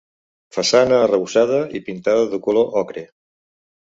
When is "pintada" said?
1.89-2.25